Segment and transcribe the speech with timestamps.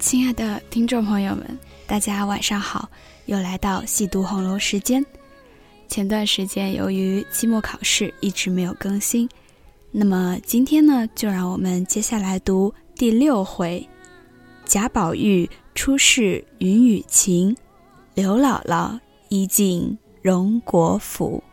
[0.00, 2.88] 亲爱的听众朋友们，大家晚上好！
[3.26, 5.04] 又来到细读红楼时间。
[5.88, 9.28] 前段时间由于期末考试一直没有更新，
[9.90, 13.86] 那么今天呢，就让我们接下来读第六回：
[14.64, 17.54] 贾宝玉出仕云雨情，
[18.14, 21.44] 刘姥姥一进荣国府。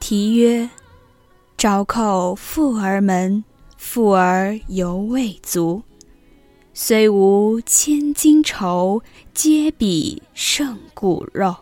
[0.00, 0.68] 题曰。
[1.60, 3.44] 朝叩妇儿门，
[3.76, 5.82] 妇儿犹未足。
[6.72, 9.02] 虽无千金愁，
[9.34, 11.54] 皆比胜骨肉。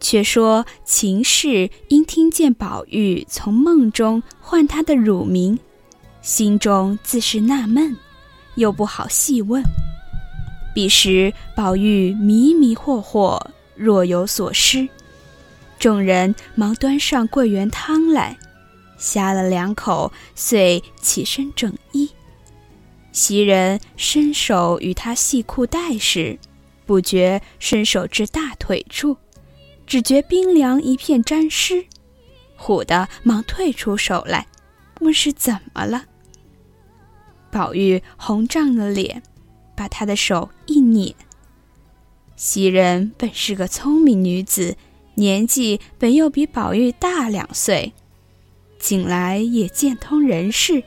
[0.00, 5.58] 却说秦氏因听见宝玉从梦中唤他的乳名，
[6.22, 7.94] 心中自是纳闷，
[8.54, 9.62] 又不好细问。
[10.74, 13.38] 彼时宝玉迷迷惑惑，
[13.76, 14.88] 若有所失。
[15.80, 18.36] 众人忙端上桂圆汤来，
[18.98, 22.10] 呷了两口，遂起身整衣。
[23.12, 26.38] 袭人伸手与他系裤带时，
[26.84, 29.16] 不觉伸手至大腿处，
[29.86, 31.86] 只觉冰凉一片沾湿，
[32.58, 34.46] 唬得忙退出手来，
[35.00, 36.04] 问是怎么了。
[37.50, 39.22] 宝玉红涨了脸，
[39.74, 41.14] 把他的手一捻。
[42.36, 44.76] 袭人本是个聪明女子。
[45.14, 47.92] 年纪本又比宝玉大两岁，
[48.78, 50.82] 近来也见通人事，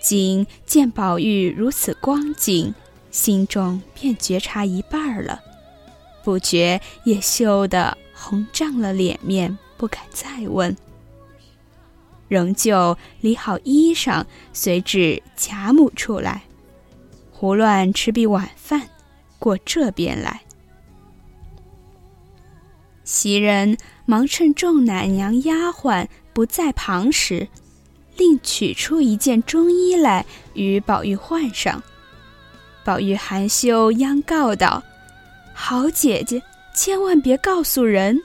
[0.00, 2.74] 今见宝玉如此光景，
[3.10, 5.40] 心中便觉察一半了，
[6.24, 10.76] 不觉也羞得红涨了脸面，不敢再问。
[12.26, 16.42] 仍旧理好衣裳，随至贾母处来，
[17.30, 18.88] 胡乱吃毕晚饭，
[19.38, 20.42] 过这边来。
[23.10, 27.48] 袭人忙趁众奶娘丫鬟不在旁时，
[28.18, 31.82] 另取出一件中衣来与宝玉换上。
[32.84, 34.82] 宝玉含羞央告道
[35.54, 36.42] ：“好姐姐，
[36.76, 38.20] 千万别告诉人。”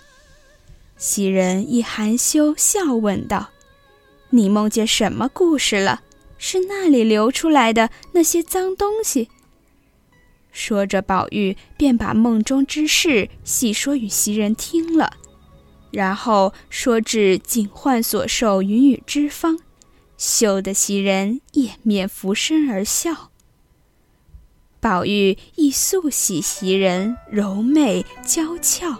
[0.99, 3.51] 袭人亦含羞笑问道
[4.31, 6.01] ：“你梦见什么故事了？
[6.37, 9.29] 是那里流出来的那些脏东西？”
[10.53, 15.11] 说着，宝玉便把梦中之事细说与袭人听了，
[15.91, 19.57] 然后说至警幻所受云雨之方，
[20.17, 23.31] 羞得袭人掩面拂身而笑。
[24.79, 28.97] 宝玉亦素喜袭人柔媚娇俏，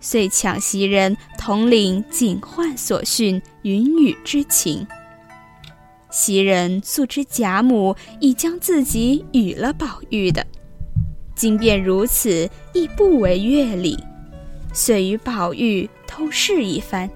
[0.00, 4.86] 遂抢袭人统领警幻所训云雨之情。
[6.10, 10.46] 袭人素知贾母已将自己与了宝玉的。
[11.38, 13.96] 今便如此，亦不为乐礼，
[14.74, 17.08] 遂与宝玉偷试一番，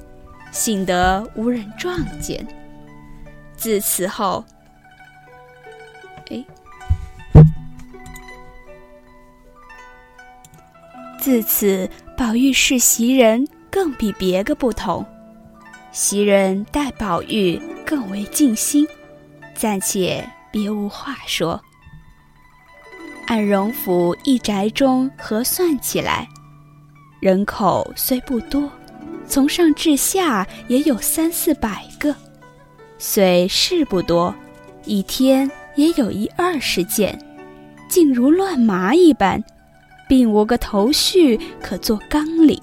[0.53, 2.47] 幸得无人撞见。
[3.56, 4.44] 自此后，
[6.31, 6.44] 哎，
[11.19, 15.05] 自此宝玉视袭人更比别个不同，
[15.91, 18.87] 袭人待宝玉更为尽心，
[19.53, 21.61] 暂且别无话说。
[23.32, 26.28] 按荣府一宅中核算起来，
[27.19, 28.70] 人口虽不多，
[29.26, 32.12] 从上至下也有三四百个；
[32.98, 34.34] 虽事不多，
[34.84, 37.19] 一天也有一二十件，
[37.88, 39.43] 竟如乱麻一般，
[40.06, 42.60] 并无个头绪可做纲领。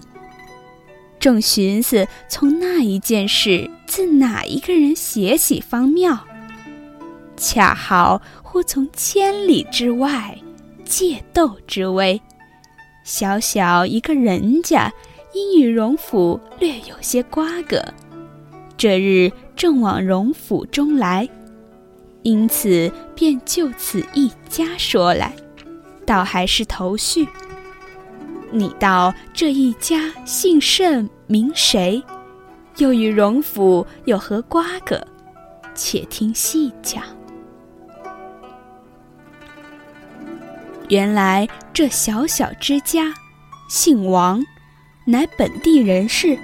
[1.20, 6.16] 正寻思从那一件事自哪一个人写起方妙，
[7.36, 10.38] 恰好忽从千里之外。
[10.90, 12.20] 借斗之威，
[13.04, 14.92] 小小一个人家，
[15.36, 17.80] 因与荣府略有些瓜葛，
[18.76, 21.30] 这日正往荣府中来，
[22.24, 25.32] 因此便就此一家说来，
[26.08, 27.28] 倒还是头绪。
[28.52, 32.02] 你道这一家姓甚名谁？
[32.78, 35.00] 又与荣府有何瓜葛？
[35.76, 37.04] 且听细讲。
[40.90, 43.14] 原来这小小之家，
[43.70, 44.44] 姓王，
[45.06, 46.38] 乃本地人士，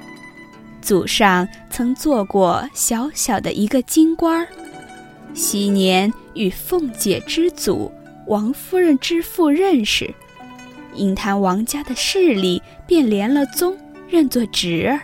[0.81, 4.47] 祖上曾做过小小的一个京官儿，
[5.33, 7.91] 昔年与凤姐之祖
[8.27, 10.13] 王夫人之父认识，
[10.93, 13.75] 因谈王家的势力，便连了宗，
[14.07, 15.01] 认作侄儿。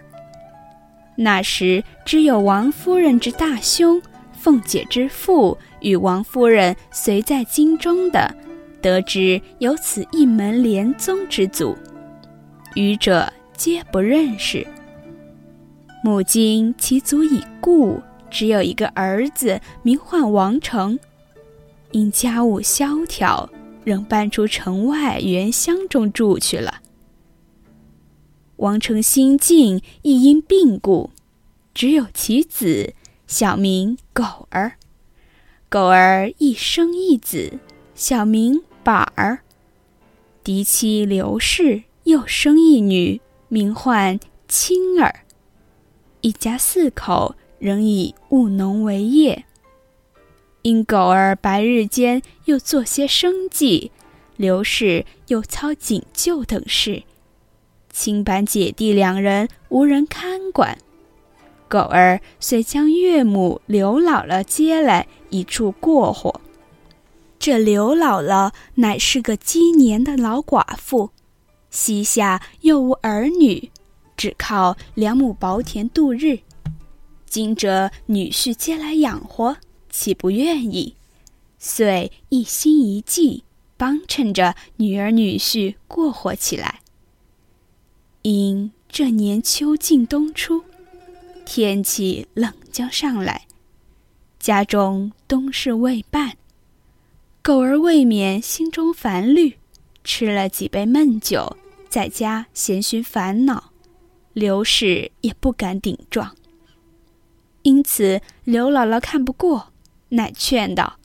[1.15, 3.99] 那时只有王夫人之大兄
[4.33, 8.35] 凤姐之父与王夫人随在京中的。
[8.81, 11.78] 得知有此一门连宗之祖，
[12.75, 14.66] 愚者皆不认识。
[16.04, 20.98] 母今其祖已故，只有一个儿子，名唤王成，
[21.92, 23.48] 因家务萧条，
[23.83, 26.81] 仍搬出城外原乡中住去了。
[28.56, 31.12] 王成心境亦因病故，
[31.74, 32.95] 只有其子，
[33.28, 34.74] 小名狗儿。
[35.69, 37.60] 狗儿一生一子，
[37.95, 39.39] 小名板儿。
[40.44, 45.22] 嫡妻刘氏又生一女，名唤青儿。
[46.22, 49.45] 一家四口仍以务农为业。
[50.63, 53.92] 因狗儿白日间又做些生计，
[54.38, 57.04] 刘氏又操警救等事。
[57.92, 60.78] 青板姐弟两人无人看管，
[61.68, 66.42] 狗儿遂将岳母刘姥姥接来一处过活。
[67.41, 71.09] 这刘姥姥乃是个积年的老寡妇，
[71.71, 73.71] 膝下又无儿女，
[74.15, 76.41] 只靠两亩薄田度日。
[77.25, 79.57] 今着女婿接来养活，
[79.89, 80.95] 岂不愿意？
[81.57, 83.44] 遂一心一计，
[83.75, 86.81] 帮衬着女儿女婿过活起来。
[88.21, 90.63] 因这年秋尽冬初，
[91.44, 93.47] 天气冷将上来，
[94.39, 96.37] 家中冬事未办，
[97.43, 99.57] 狗儿未免心中烦虑，
[100.03, 101.57] 吃了几杯闷酒，
[101.89, 103.71] 在家闲寻烦恼，
[104.33, 106.35] 刘氏也不敢顶撞。
[107.63, 109.73] 因此刘姥姥看不过，
[110.09, 110.99] 乃劝道：“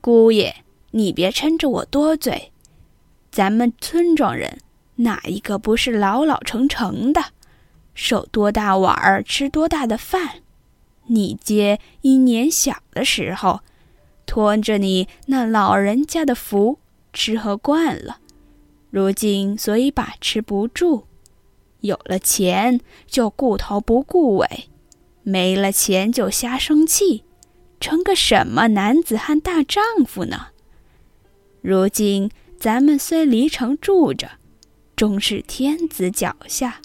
[0.00, 2.52] 姑爷，你别撑着我多嘴，
[3.30, 4.60] 咱们村庄人。”
[4.96, 7.32] 哪一个不是老老成成的，
[7.94, 10.42] 受多大碗儿吃多大的饭？
[11.08, 13.60] 你爹因年小的时候，
[14.30, 16.78] 托着你那老人家的福，
[17.12, 18.18] 吃喝惯了，
[18.88, 21.08] 如今所以把持不住。
[21.80, 24.68] 有了钱就顾头不顾尾，
[25.24, 27.24] 没了钱就瞎生气，
[27.80, 30.46] 成个什么男子汉大丈夫呢？
[31.60, 34.30] 如今咱们虽离城住着。
[34.94, 36.80] 终是天子脚下，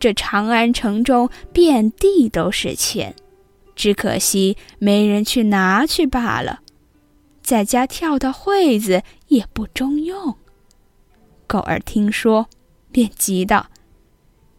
[0.00, 3.14] 这长安城中遍地都是钱，
[3.76, 6.58] 只可惜没人去拿去罢了。
[7.52, 10.38] 在家跳的会子也不中用。
[11.46, 12.46] 狗儿听说，
[12.90, 13.66] 便急道：“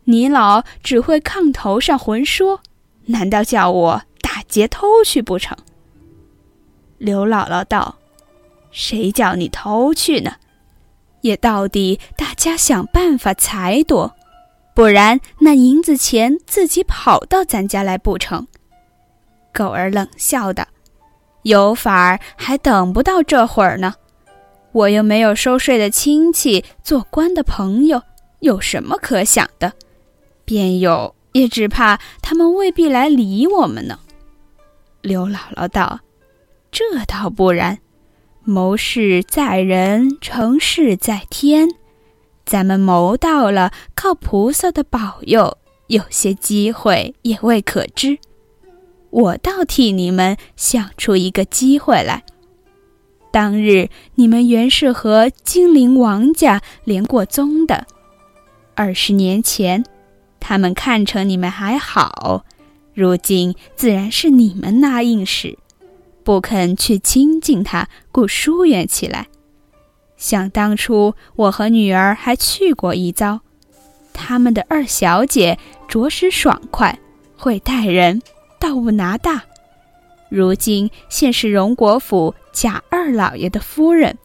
[0.05, 2.61] 你老只会炕头上混说，
[3.05, 5.57] 难道叫我打劫偷去不成？”
[6.99, 7.97] 刘姥姥道
[8.69, 10.35] ：“谁叫你偷去呢？”
[11.21, 14.15] 也到底大家想办法才多，
[14.75, 18.45] 不然那银子钱自己跑到咱家来不成？
[19.51, 20.67] 狗儿冷笑道
[21.43, 23.95] ：“有法儿还等不到这会儿呢。
[24.71, 28.01] 我又没有收税的亲戚，做官的朋友，
[28.39, 29.73] 有什么可想的？
[30.45, 33.99] 便有，也只怕他们未必来理我们呢。”
[35.01, 35.99] 刘姥姥道
[36.71, 37.79] ：“这倒不然。”
[38.45, 41.69] 谋事在人，成事在天。
[42.45, 45.57] 咱们谋到了，靠菩萨的保佑，
[45.87, 48.17] 有些机会也未可知。
[49.13, 52.23] 我倒替你们想出一个机会来。
[53.31, 57.85] 当日你们原是和金陵王家连过宗的，
[58.73, 59.85] 二十年前，
[60.39, 62.43] 他们看成你们还好，
[62.95, 65.59] 如今自然是你们那应使。
[66.23, 69.27] 不肯去亲近他，故疏远起来。
[70.17, 73.41] 想当初，我和女儿还去过一遭。
[74.11, 76.97] 他们的二小姐着实爽快，
[77.35, 78.21] 会待人，
[78.63, 79.43] 倒不拿大。
[80.29, 84.17] 如今现是荣国府贾二老爷的夫人。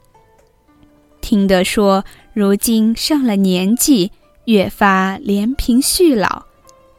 [1.21, 4.13] 听得说，如今上了年纪，
[4.45, 6.45] 越发怜贫恤老，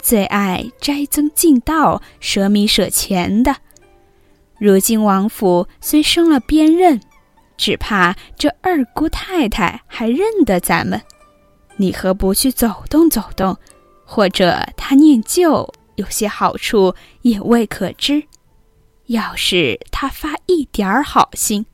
[0.01, 3.55] 最爱斋僧敬道，舍米舍钱的。
[4.57, 6.99] 如今王府虽升了边任，
[7.55, 11.01] 只怕这二姑太太还认得咱们。
[11.77, 13.55] 你何不去走动走动？
[14.03, 18.23] 或者他念旧有些好处，也未可知。
[19.07, 21.65] 要是他发一点儿好心，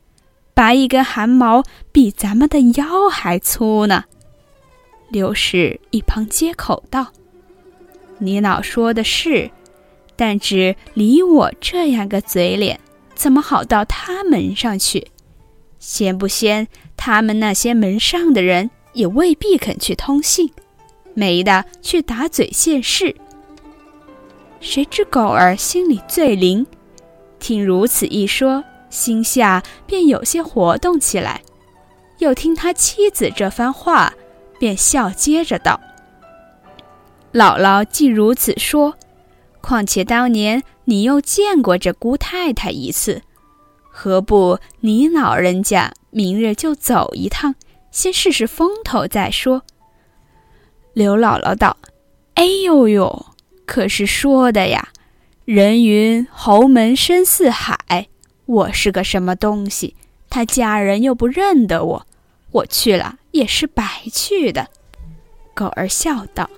[0.56, 4.06] 拔一根汗毛比咱们的腰还粗呢。
[5.10, 7.12] 刘氏一旁接口道
[8.18, 9.52] ：“你老说的是。”
[10.18, 12.80] 但只理我这样个嘴脸，
[13.14, 15.08] 怎么好到他门上去？
[15.78, 20.50] 先不先，他们那些门上的人也未必肯去通信，
[21.14, 23.14] 没的去打嘴现事。
[24.66, 26.66] 谁知狗儿心里最灵，
[27.38, 31.40] 听如此一说，心下便有些活动起来。
[32.18, 34.12] 又听他妻子这番话，
[34.58, 35.80] 便笑接着道
[37.32, 38.96] ：“姥姥既如此说。”
[39.62, 43.22] 况且当年你又见过这姑太太一次，
[43.92, 47.54] 何不你老人家明日就走一趟，
[47.92, 49.62] 先试试风头再说？”
[50.94, 51.78] 刘姥姥道
[52.34, 53.26] ：“哎呦呦，
[53.66, 54.90] 可是说的呀！
[55.44, 58.08] 人云侯门深似海，
[58.46, 59.96] 我是个什么东西？
[60.30, 62.08] 他家人又不认得我，
[62.52, 64.68] 我去了也是白去的。”
[65.54, 66.50] 狗儿笑道：“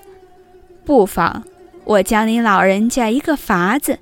[0.86, 1.44] 不妨，
[1.86, 4.00] 我教您老人家一个法子。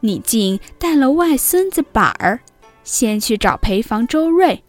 [0.00, 2.40] 你竟带了外孙子板儿，
[2.82, 4.62] 先去找陪房周瑞，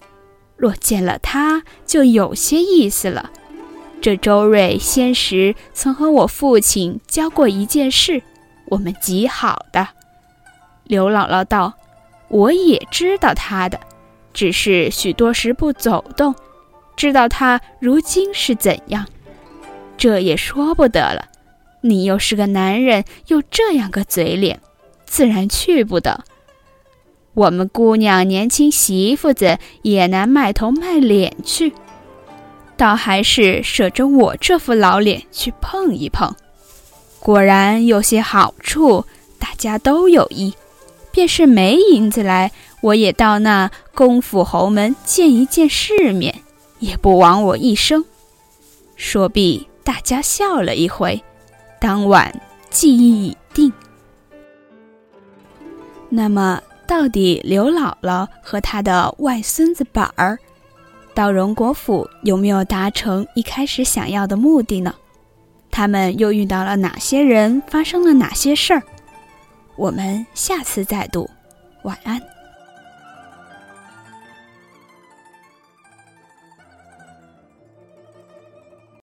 [0.56, 3.32] 若见了他，就有些意思了。”
[4.04, 8.22] 这周瑞先时曾和我父亲交过一件事，
[8.66, 9.88] 我们极好的。
[10.84, 11.76] 刘姥姥道
[12.28, 13.80] ：“我也知道他的，
[14.34, 16.36] 只是许多时不走动，
[16.98, 19.08] 知道他如今是怎样，
[19.96, 21.30] 这也说不得了。
[21.80, 24.60] 你又是个男人，又这样个嘴脸，
[25.06, 26.26] 自然去不得。
[27.34, 31.72] 我们姑娘年轻媳妇子也难卖头卖脸去。”
[32.76, 36.34] 倒还是舍着我这副老脸去碰一碰，
[37.20, 39.06] 果然有些好处，
[39.40, 40.54] 大家都有益。
[41.12, 42.52] 便是没银子来，
[42.82, 46.42] 我也到那功夫侯门见一见世面，
[46.80, 48.04] 也不枉我一生。
[48.96, 51.24] 说毕，大家笑了一回。
[51.80, 53.72] 当晚记忆已定。
[56.10, 60.40] 那么，到底刘姥姥和她的外孙子板儿？
[61.14, 64.96] 到荣国府有没有达成一开始想要的目的呢？
[65.70, 67.62] 他们又遇到了哪些人？
[67.68, 68.82] 发生了哪些事儿？
[69.76, 71.30] 我们下次再读。
[71.84, 72.33] 晚安。